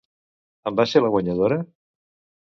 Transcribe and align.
En 0.69 0.79
va 0.79 0.85
ser 0.93 1.01
la 1.05 1.11
guanyadora? 1.15 1.59